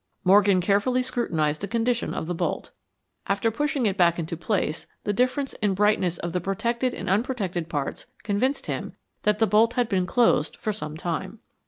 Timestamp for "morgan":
0.23-0.61